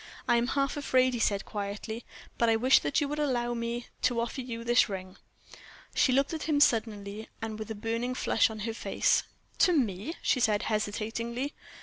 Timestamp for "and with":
7.39-7.69